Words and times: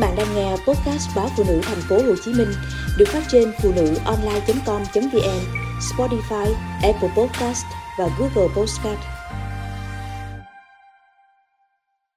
bạn 0.00 0.14
đang 0.16 0.34
nghe 0.34 0.50
podcast 0.50 1.16
báo 1.16 1.28
phụ 1.36 1.44
nữ 1.48 1.60
thành 1.62 1.80
phố 1.88 1.96
Hồ 1.96 2.14
Chí 2.24 2.32
Minh 2.32 2.48
được 2.98 3.08
phát 3.08 3.22
trên 3.28 3.52
phụ 3.62 3.72
nữ 3.76 3.94
online.com.vn, 4.04 5.40
Spotify, 5.80 6.54
Apple 6.82 7.10
Podcast 7.16 7.64
và 7.98 8.08
Google 8.18 8.54
Podcast. 8.56 9.00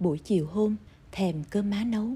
Buổi 0.00 0.18
chiều 0.18 0.46
hôm, 0.52 0.76
thèm 1.12 1.42
cơm 1.50 1.70
má 1.70 1.84
nấu. 1.86 2.06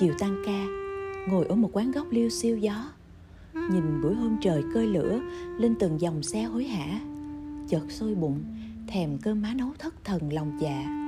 Chiều 0.00 0.14
tan 0.18 0.42
ca, 0.46 0.64
ngồi 1.28 1.46
ở 1.46 1.54
một 1.54 1.70
quán 1.72 1.90
góc 1.90 2.06
liêu 2.10 2.28
siêu 2.28 2.58
gió, 2.58 2.92
nhìn 3.54 4.02
buổi 4.02 4.14
hôm 4.14 4.36
trời 4.40 4.62
cơi 4.74 4.86
lửa 4.86 5.20
lên 5.58 5.74
từng 5.80 6.00
dòng 6.00 6.22
xe 6.22 6.42
hối 6.42 6.64
hả, 6.64 7.00
chợt 7.68 7.84
sôi 7.88 8.14
bụng, 8.14 8.44
thèm 8.88 9.18
cơm 9.18 9.42
má 9.42 9.54
nấu 9.54 9.68
thất 9.78 9.94
thần 10.04 10.32
lòng 10.32 10.58
dạ 10.60 11.01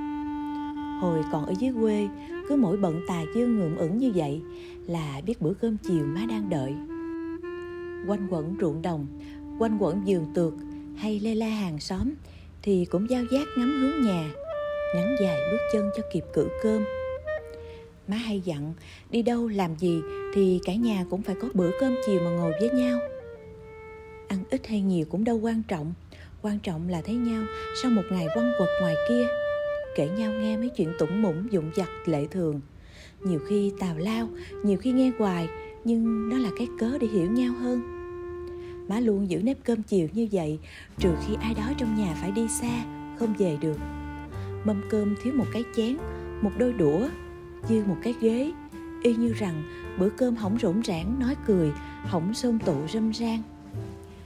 hồi 1.00 1.24
còn 1.32 1.46
ở 1.46 1.54
dưới 1.58 1.72
quê, 1.80 2.08
cứ 2.48 2.56
mỗi 2.56 2.76
bận 2.76 3.00
tà 3.08 3.22
dương 3.34 3.58
ngượng 3.58 3.76
ửng 3.76 3.98
như 3.98 4.12
vậy 4.14 4.42
là 4.86 5.20
biết 5.26 5.40
bữa 5.40 5.54
cơm 5.54 5.76
chiều 5.76 6.04
má 6.06 6.20
đang 6.28 6.50
đợi. 6.50 6.74
Quanh 8.08 8.26
quẩn 8.30 8.56
ruộng 8.60 8.82
đồng, 8.82 9.06
quanh 9.58 9.78
quẩn 9.78 10.02
giường 10.06 10.26
tược 10.34 10.54
hay 10.96 11.20
lê 11.20 11.34
la 11.34 11.48
hàng 11.48 11.80
xóm 11.80 12.10
thì 12.62 12.84
cũng 12.84 13.10
giao 13.10 13.24
giác 13.32 13.44
ngắm 13.58 13.76
hướng 13.80 14.02
nhà 14.02 14.30
ngắn 14.94 15.16
dài 15.20 15.38
bước 15.50 15.60
chân 15.72 15.90
cho 15.96 16.02
kịp 16.12 16.24
cử 16.32 16.48
cơm. 16.62 16.84
Má 18.08 18.16
hay 18.16 18.40
dặn, 18.40 18.74
đi 19.10 19.22
đâu 19.22 19.48
làm 19.48 19.76
gì 19.76 20.00
thì 20.34 20.60
cả 20.64 20.74
nhà 20.74 21.04
cũng 21.10 21.22
phải 21.22 21.36
có 21.40 21.48
bữa 21.54 21.70
cơm 21.80 21.94
chiều 22.06 22.20
mà 22.24 22.30
ngồi 22.30 22.52
với 22.60 22.70
nhau. 22.70 22.98
Ăn 24.28 24.38
ít 24.50 24.66
hay 24.66 24.80
nhiều 24.80 25.06
cũng 25.10 25.24
đâu 25.24 25.36
quan 25.36 25.62
trọng 25.68 25.94
quan 26.42 26.58
trọng 26.58 26.88
là 26.88 27.02
thấy 27.02 27.14
nhau 27.14 27.42
sau 27.82 27.90
một 27.90 28.02
ngày 28.10 28.26
quăng 28.34 28.52
quật 28.58 28.68
ngoài 28.80 28.94
kia 29.08 29.26
kể 29.96 30.08
nhau 30.08 30.32
nghe 30.32 30.56
mấy 30.56 30.68
chuyện 30.68 30.92
tủng 30.98 31.22
mũng 31.22 31.52
dụng 31.52 31.70
dặt 31.74 31.88
lệ 32.06 32.26
thường. 32.26 32.60
Nhiều 33.20 33.40
khi 33.48 33.72
tào 33.80 33.98
lao, 33.98 34.28
nhiều 34.62 34.78
khi 34.78 34.92
nghe 34.92 35.12
hoài, 35.18 35.48
nhưng 35.84 36.28
nó 36.28 36.38
là 36.38 36.50
cái 36.58 36.68
cớ 36.78 36.98
để 37.00 37.06
hiểu 37.06 37.30
nhau 37.30 37.54
hơn. 37.60 37.82
Má 38.88 39.00
luôn 39.00 39.30
giữ 39.30 39.42
nếp 39.42 39.56
cơm 39.64 39.82
chiều 39.82 40.08
như 40.12 40.28
vậy, 40.32 40.58
trừ 40.98 41.14
khi 41.26 41.34
ai 41.40 41.54
đó 41.54 41.72
trong 41.78 41.96
nhà 41.96 42.16
phải 42.20 42.30
đi 42.30 42.48
xa, 42.48 42.84
không 43.18 43.34
về 43.38 43.56
được. 43.60 43.78
Mâm 44.64 44.82
cơm 44.90 45.14
thiếu 45.22 45.34
một 45.36 45.46
cái 45.52 45.64
chén, 45.76 45.96
một 46.40 46.50
đôi 46.58 46.72
đũa, 46.72 47.08
dư 47.68 47.84
một 47.84 47.96
cái 48.02 48.14
ghế. 48.20 48.52
Y 49.02 49.14
như 49.14 49.32
rằng 49.32 49.62
bữa 49.98 50.08
cơm 50.08 50.36
hỏng 50.36 50.58
rỗn 50.60 50.82
rãng, 50.84 51.18
nói 51.20 51.36
cười 51.46 51.72
hỏng 52.04 52.34
xôn 52.34 52.58
tụ 52.58 52.76
râm 52.92 53.12
ran. 53.12 53.42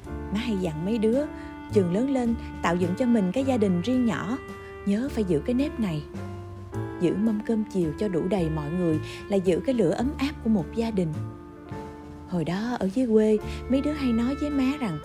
Má 0.07 0.39
hay 0.39 0.57
dặn 0.61 0.85
mấy 0.85 0.99
đứa 0.99 1.25
chừng 1.73 1.93
lớn 1.93 2.11
lên, 2.11 2.35
tạo 2.63 2.77
dựng 2.77 2.95
cho 2.99 3.07
mình 3.07 3.33
cái 3.33 3.45
gia 3.45 3.57
đình 3.57 3.83
riêng 3.83 4.07
nhỏ 4.07 4.39
nhớ 4.89 5.09
phải 5.13 5.25
giữ 5.25 5.41
cái 5.47 5.55
nếp 5.55 5.81
này. 5.81 6.03
Giữ 7.01 7.15
mâm 7.15 7.41
cơm 7.47 7.65
chiều 7.73 7.93
cho 7.99 8.09
đủ 8.09 8.23
đầy 8.31 8.51
mọi 8.51 8.71
người 8.71 8.99
là 9.29 9.37
giữ 9.37 9.61
cái 9.67 9.75
lửa 9.75 9.91
ấm 9.91 10.11
áp 10.19 10.33
của 10.45 10.51
một 10.51 10.65
gia 10.75 10.91
đình. 10.91 11.13
Hồi 12.29 12.45
đó 12.45 12.77
ở 12.79 12.89
dưới 12.95 13.07
quê, 13.07 13.39
mấy 13.69 13.81
đứa 13.81 13.93
hay 13.93 14.13
nói 14.13 14.35
với 14.41 14.51
má 14.51 14.73
rằng, 14.81 14.99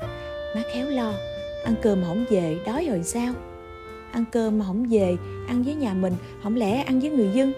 má 0.55 0.61
khéo 0.73 0.89
lo, 0.89 1.13
ăn 1.65 1.75
cơm 1.81 2.01
mà 2.01 2.07
không 2.07 2.25
về 2.29 2.59
đói 2.65 2.85
rồi 2.89 3.03
sao? 3.03 3.33
Ăn 4.11 4.25
cơm 4.31 4.59
mà 4.59 4.65
không 4.65 4.85
về 4.89 5.17
ăn 5.47 5.63
với 5.63 5.75
nhà 5.75 5.93
mình 5.93 6.13
không 6.43 6.55
lẽ 6.55 6.81
ăn 6.81 6.99
với 6.99 7.09
người 7.09 7.29
dân? 7.33 7.53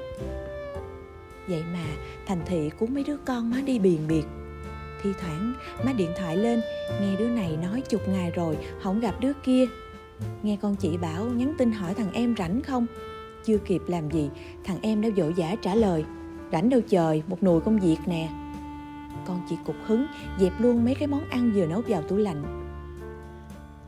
Vậy 1.47 1.63
mà 1.73 1.85
thành 2.25 2.39
thị 2.45 2.69
cuốn 2.79 2.93
mấy 2.93 3.03
đứa 3.03 3.17
con 3.17 3.49
má 3.49 3.61
đi 3.65 3.79
biền 3.79 4.07
biệt. 4.07 4.23
Thi 5.03 5.09
thoảng 5.21 5.53
má 5.85 5.93
điện 5.93 6.11
thoại 6.17 6.37
lên, 6.37 6.61
nghe 7.01 7.15
đứa 7.19 7.27
này 7.27 7.57
nói 7.63 7.81
chục 7.89 8.01
ngày 8.07 8.31
rồi 8.31 8.57
không 8.83 8.99
gặp 8.99 9.19
đứa 9.19 9.31
kia 9.43 9.65
nghe 10.43 10.57
con 10.61 10.75
chị 10.75 10.97
bảo 10.97 11.25
nhắn 11.25 11.53
tin 11.57 11.71
hỏi 11.71 11.93
thằng 11.93 12.13
em 12.13 12.35
rảnh 12.37 12.61
không? 12.61 12.85
Chưa 13.45 13.57
kịp 13.57 13.81
làm 13.87 14.11
gì, 14.11 14.29
thằng 14.63 14.77
em 14.81 15.01
đã 15.01 15.09
vội 15.15 15.33
vã 15.37 15.55
trả 15.61 15.75
lời. 15.75 16.05
Rảnh 16.51 16.69
đâu 16.69 16.81
trời, 16.89 17.23
một 17.27 17.43
nồi 17.43 17.61
công 17.61 17.79
việc 17.79 17.97
nè. 18.05 18.29
Con 19.27 19.41
chị 19.49 19.55
cục 19.65 19.75
hứng, 19.85 20.05
dẹp 20.39 20.53
luôn 20.59 20.85
mấy 20.85 20.95
cái 20.95 21.07
món 21.07 21.29
ăn 21.29 21.51
vừa 21.55 21.65
nấu 21.65 21.81
vào 21.87 22.01
tủ 22.01 22.17
lạnh. 22.17 22.43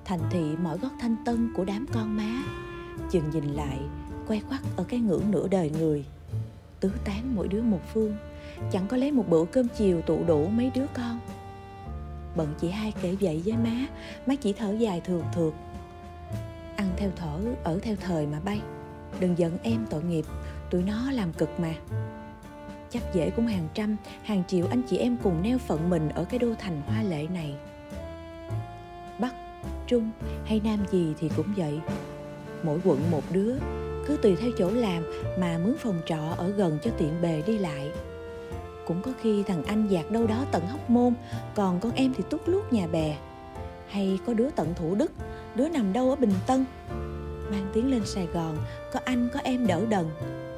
Thành 0.06 0.20
thị 0.30 0.56
mỏi 0.64 0.78
gót 0.78 0.92
thanh 1.00 1.16
tân 1.26 1.54
của 1.56 1.66
đám 1.66 1.86
con 1.94 2.18
má. 2.18 2.44
Chừng 3.12 3.30
nhìn 3.30 3.44
lại 3.44 3.80
quay 4.28 4.42
quắt 4.50 4.62
ở 4.76 4.84
cái 4.84 5.00
ngưỡng 5.00 5.32
nửa 5.32 5.48
đời 5.48 5.72
người. 5.80 6.06
Tứ 6.80 6.92
tán 7.06 7.36
mỗi 7.36 7.48
đứa 7.48 7.62
một 7.62 7.82
phương, 7.94 8.16
chẳng 8.72 8.88
có 8.88 8.98
lấy 8.98 9.12
một 9.12 9.30
bữa 9.30 9.46
cơm 9.46 9.68
chiều 9.78 10.02
tụ 10.02 10.24
đủ 10.28 10.48
mấy 10.48 10.72
đứa 10.76 10.86
con. 10.94 11.20
Bận 12.36 12.54
chị 12.60 12.70
hai 12.70 12.94
kể 13.02 13.16
vậy 13.22 13.42
với 13.46 13.58
má 13.58 13.88
má 14.26 14.36
chỉ 14.36 14.54
thở 14.54 14.72
dài 14.72 15.02
thường 15.06 15.24
thượt 15.34 15.54
ăn 16.78 16.90
theo 16.98 17.12
thở, 17.16 17.40
ở 17.64 17.80
theo 17.82 17.96
thời 17.96 18.28
mà 18.28 18.40
bay. 18.40 18.62
Đừng 19.20 19.38
giận 19.38 19.58
em, 19.64 19.86
tội 19.90 20.04
nghiệp. 20.04 20.26
Tụi 20.70 20.84
nó 20.84 21.12
làm 21.12 21.34
cực 21.34 21.60
mà. 21.60 21.74
Chắc 22.90 23.14
dễ 23.14 23.30
cũng 23.30 23.48
hàng 23.48 23.68
trăm, 23.74 23.96
hàng 24.24 24.44
triệu 24.48 24.66
anh 24.70 24.82
chị 24.90 24.98
em 24.98 25.18
cùng 25.24 25.42
neo 25.42 25.58
phận 25.58 25.90
mình 25.90 26.10
ở 26.10 26.24
cái 26.24 26.40
đô 26.40 26.48
thành 26.60 26.82
hoa 26.82 27.04
lệ 27.04 27.28
này. 27.34 27.56
Bắc, 29.20 29.34
trung 29.88 30.12
hay 30.46 30.62
nam 30.64 30.86
gì 30.92 31.14
thì 31.20 31.30
cũng 31.38 31.54
vậy. 31.58 31.80
Mỗi 32.64 32.80
quận 32.84 33.12
một 33.12 33.24
đứa, 33.32 33.56
cứ 34.08 34.18
tùy 34.22 34.36
theo 34.36 34.52
chỗ 34.58 34.72
làm 34.72 35.04
mà 35.40 35.58
mướn 35.58 35.76
phòng 35.80 36.02
trọ 36.06 36.36
ở 36.38 36.50
gần 36.50 36.80
cho 36.84 36.92
tiện 36.98 37.22
bề 37.22 37.44
đi 37.48 37.58
lại. 37.58 37.92
Cũng 38.88 39.02
có 39.02 39.12
khi 39.22 39.44
thằng 39.44 39.64
anh 39.64 39.88
dạt 39.88 40.12
đâu 40.12 40.28
đó 40.28 40.46
tận 40.52 40.68
hóc 40.68 40.90
môn, 40.90 41.14
còn 41.56 41.80
con 41.80 41.92
em 41.92 42.14
thì 42.18 42.24
tút 42.30 42.42
lút 42.46 42.74
nhà 42.74 42.88
bè 42.88 43.18
hay 43.90 44.20
có 44.26 44.34
đứa 44.34 44.50
tận 44.50 44.74
thủ 44.76 44.96
đức, 44.96 45.12
đứa 45.56 45.70
nằm 45.70 45.94
đâu 45.94 46.10
ở 46.10 46.16
bình 46.16 46.34
tân? 46.48 46.66
Mang 47.52 47.70
tiếng 47.74 47.92
lên 47.92 48.06
sài 48.06 48.26
gòn, 48.26 48.58
có 48.94 49.00
anh, 49.06 49.30
có 49.34 49.40
em 49.44 49.68
đỡ 49.68 49.86
đần, 49.90 50.06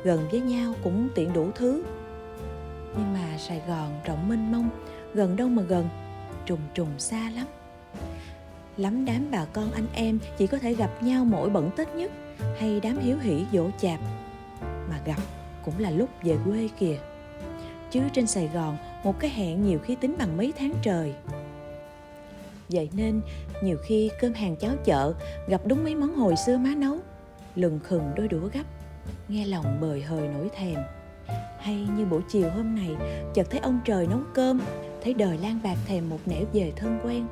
gần 0.04 0.28
với 0.32 0.42
nhau 0.42 0.74
cũng 0.84 1.10
tiện 1.16 1.34
đủ 1.34 1.50
thứ. 1.56 1.84
Nhưng 2.98 3.14
mà 3.14 3.38
sài 3.38 3.62
gòn 3.68 4.00
rộng 4.06 4.30
mênh 4.30 4.52
mông, 4.52 4.70
gần 5.14 5.36
đâu 5.36 5.50
mà 5.50 5.64
gần, 5.64 5.90
trùng 6.46 6.60
trùng 6.74 6.90
xa 6.98 7.32
lắm. 7.36 7.46
Lắm 8.78 9.06
đám 9.06 9.32
bà 9.32 9.46
con 9.46 9.72
anh 9.72 9.88
em 9.94 10.20
chỉ 10.38 10.48
có 10.48 10.58
thể 10.58 10.74
gặp 10.74 11.04
nhau 11.04 11.26
mỗi 11.26 11.50
bận 11.50 11.70
tết 11.76 11.96
nhất, 11.96 12.12
hay 12.60 12.80
đám 12.80 13.00
hiếu 13.00 13.18
hỉ 13.22 13.46
dỗ 13.54 13.70
chạp, 13.80 14.00
mà 14.62 15.00
gặp 15.06 15.22
cũng 15.66 15.80
là 15.80 15.90
lúc 15.90 16.10
về 16.24 16.38
quê 16.46 16.70
kìa. 16.80 16.98
Chứ 17.92 18.02
trên 18.14 18.28
sài 18.28 18.50
gòn, 18.54 18.78
một 19.04 19.20
cái 19.20 19.30
hẹn 19.30 19.66
nhiều 19.66 19.80
khi 19.80 19.96
tính 19.96 20.16
bằng 20.20 20.38
mấy 20.38 20.54
tháng 20.60 20.74
trời 20.82 21.14
vậy 22.70 22.90
nên, 22.94 23.22
nhiều 23.64 23.78
khi 23.84 24.10
cơm 24.22 24.34
hàng 24.34 24.56
cháo 24.56 24.72
chợ, 24.84 25.14
gặp 25.48 25.62
đúng 25.66 25.84
mấy 25.84 25.96
món 25.96 26.16
hồi 26.16 26.36
xưa 26.46 26.58
má 26.58 26.76
nấu, 26.78 26.98
lừng 27.56 27.80
khừng 27.84 28.12
đôi 28.16 28.28
đũa 28.28 28.48
gấp 28.54 28.64
nghe 29.30 29.46
lòng 29.46 29.78
bời 29.82 30.02
hời 30.02 30.28
nổi 30.28 30.50
thèm. 30.56 30.80
Hay 31.60 31.88
như 31.98 32.06
buổi 32.06 32.22
chiều 32.30 32.50
hôm 32.50 32.76
nay 32.76 32.90
chợt 33.34 33.48
thấy 33.50 33.60
ông 33.60 33.80
trời 33.86 34.08
nấu 34.08 34.20
cơm, 34.34 34.62
thấy 35.04 35.14
đời 35.14 35.38
lan 35.38 35.60
bạc 35.64 35.78
thèm 35.86 36.10
một 36.10 36.20
nẻo 36.26 36.44
về 36.54 36.72
thân 36.76 37.00
quen, 37.04 37.26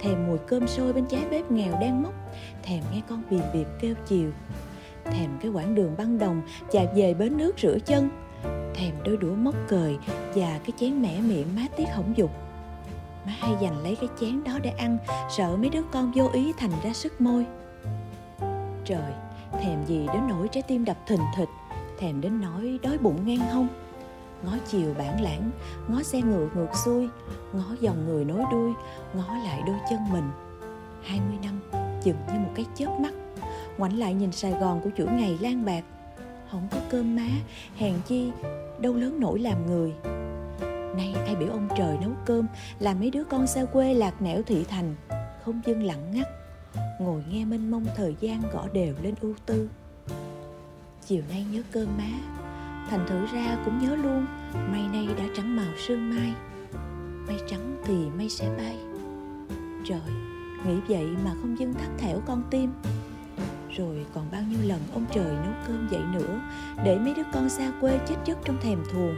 thèm 0.00 0.26
mùi 0.26 0.38
cơm 0.38 0.68
sôi 0.68 0.92
bên 0.92 1.06
trái 1.06 1.22
bếp 1.30 1.50
nghèo 1.50 1.72
đang 1.80 2.02
mốc, 2.02 2.12
thèm 2.62 2.84
nghe 2.92 3.00
con 3.08 3.22
bìm 3.30 3.42
biệp 3.52 3.66
kêu 3.80 3.94
chiều, 4.06 4.30
thèm 5.04 5.30
cái 5.40 5.50
quãng 5.50 5.74
đường 5.74 5.94
băng 5.98 6.18
đồng 6.18 6.42
chạy 6.70 6.88
về 6.94 7.14
bến 7.14 7.36
nước 7.36 7.58
rửa 7.58 7.78
chân, 7.86 8.08
thèm 8.74 8.94
đôi 9.04 9.16
đũa 9.16 9.34
móc 9.34 9.54
cười 9.68 9.96
và 10.34 10.60
cái 10.64 10.72
chén 10.76 11.02
mẻ 11.02 11.20
miệng 11.20 11.56
má 11.56 11.62
tiết 11.76 11.86
hỏng 11.92 12.12
dục 12.16 12.30
má 13.26 13.32
hay 13.38 13.54
dành 13.60 13.82
lấy 13.82 13.96
cái 13.96 14.08
chén 14.20 14.44
đó 14.44 14.52
để 14.62 14.70
ăn, 14.70 14.98
sợ 15.30 15.56
mấy 15.56 15.70
đứa 15.70 15.82
con 15.92 16.12
vô 16.14 16.30
ý 16.32 16.52
thành 16.58 16.70
ra 16.84 16.92
sức 16.92 17.20
môi. 17.20 17.46
Trời, 18.84 19.12
thèm 19.52 19.84
gì 19.86 20.06
đến 20.12 20.22
nỗi 20.28 20.48
trái 20.48 20.62
tim 20.62 20.84
đập 20.84 20.96
thình 21.06 21.20
thịch, 21.36 21.48
thèm 21.98 22.20
đến 22.20 22.40
nỗi 22.40 22.78
đói 22.82 22.98
bụng 22.98 23.26
ngang 23.26 23.50
hông. 23.50 23.68
Ngó 24.44 24.52
chiều 24.66 24.94
bản 24.98 25.22
lãng, 25.22 25.50
ngó 25.88 26.02
xe 26.02 26.22
ngựa 26.22 26.48
ngược 26.54 26.76
xuôi, 26.84 27.08
ngó 27.52 27.74
dòng 27.80 28.06
người 28.06 28.24
nối 28.24 28.42
đuôi, 28.52 28.72
ngó 29.14 29.34
lại 29.44 29.62
đôi 29.66 29.76
chân 29.90 29.98
mình. 30.12 30.30
20 31.02 31.38
năm, 31.42 31.60
chừng 32.02 32.16
như 32.32 32.38
một 32.38 32.50
cái 32.54 32.66
chớp 32.74 33.00
mắt, 33.00 33.12
ngoảnh 33.78 33.98
lại 33.98 34.14
nhìn 34.14 34.32
sài 34.32 34.52
gòn 34.52 34.80
của 34.80 34.90
chuỗi 34.96 35.06
ngày 35.06 35.38
lan 35.40 35.64
bạc. 35.64 35.84
Không 36.50 36.68
có 36.70 36.78
cơm 36.90 37.16
má, 37.16 37.28
hèn 37.76 37.94
chi, 38.06 38.30
đâu 38.78 38.94
lớn 38.94 39.20
nổi 39.20 39.38
làm 39.38 39.66
người 39.66 39.92
nay 40.96 41.14
ai 41.26 41.36
biểu 41.36 41.48
ông 41.48 41.68
trời 41.76 41.98
nấu 42.00 42.10
cơm, 42.26 42.46
làm 42.78 43.00
mấy 43.00 43.10
đứa 43.10 43.24
con 43.24 43.46
xa 43.46 43.64
quê 43.64 43.94
lạc 43.94 44.22
nẻo 44.22 44.42
thị 44.46 44.64
thành, 44.68 44.94
không 45.44 45.60
dưng 45.66 45.82
lặng 45.82 46.10
ngắt. 46.14 46.26
Ngồi 47.00 47.24
nghe 47.30 47.44
mênh 47.44 47.70
mông 47.70 47.84
thời 47.96 48.16
gian 48.20 48.42
gõ 48.52 48.68
đều 48.72 48.94
lên 49.02 49.14
ưu 49.20 49.34
tư. 49.46 49.68
Chiều 51.06 51.22
nay 51.28 51.46
nhớ 51.52 51.62
cơm 51.72 51.88
má, 51.98 52.10
thành 52.90 53.06
thử 53.08 53.26
ra 53.32 53.56
cũng 53.64 53.78
nhớ 53.78 53.96
luôn 53.96 54.26
mây 54.54 54.82
nay 54.92 55.08
đã 55.18 55.24
trắng 55.36 55.56
màu 55.56 55.72
sương 55.86 56.10
mai. 56.10 56.32
Mây 57.26 57.36
trắng 57.48 57.76
thì 57.84 57.94
mây 57.94 58.28
sẽ 58.28 58.54
bay 58.58 58.76
trời, 59.84 60.00
nghĩ 60.66 60.74
vậy 60.88 61.06
mà 61.24 61.30
không 61.30 61.58
dưng 61.58 61.74
thắt 61.74 61.90
thẻo 61.98 62.20
con 62.26 62.42
tim. 62.50 62.72
Rồi 63.76 64.06
còn 64.14 64.24
bao 64.32 64.42
nhiêu 64.42 64.58
lần 64.62 64.80
ông 64.94 65.04
trời 65.12 65.34
nấu 65.44 65.52
cơm 65.66 65.88
dậy 65.90 66.02
nữa, 66.12 66.40
để 66.84 66.98
mấy 66.98 67.14
đứa 67.14 67.22
con 67.32 67.48
xa 67.48 67.72
quê 67.80 67.98
chết 68.06 68.16
chất 68.24 68.38
trong 68.44 68.58
thèm 68.60 68.78
thuồng 68.92 69.14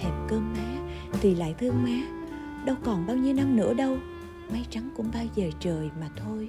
thèm 0.00 0.12
cơm 0.28 0.52
má 0.52 0.92
thì 1.20 1.34
lại 1.34 1.54
thương 1.58 1.82
má. 1.82 2.20
Đâu 2.64 2.76
còn 2.84 3.06
bao 3.06 3.16
nhiêu 3.16 3.34
năm 3.34 3.56
nữa 3.56 3.74
đâu 3.74 3.96
mây 4.50 4.66
trắng 4.70 4.90
cũng 4.96 5.10
bay 5.14 5.28
về 5.36 5.50
trời 5.60 5.90
mà 6.00 6.08
thôi. 6.16 6.48